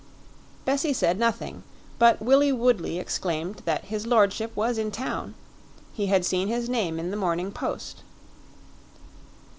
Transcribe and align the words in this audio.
Bessie 0.65 0.93
said 0.93 1.19
nothing, 1.19 1.61
but 1.99 2.19
Willie 2.23 2.51
Woodley 2.51 2.97
exclaimed 2.97 3.61
that 3.65 3.85
his 3.85 4.07
lordship 4.07 4.51
was 4.55 4.79
in 4.79 4.89
town; 4.89 5.35
he 5.93 6.07
had 6.07 6.25
seen 6.25 6.47
his 6.47 6.67
name 6.67 6.97
in 6.97 7.11
the 7.11 7.15
Morning 7.17 7.51
Post. 7.51 8.01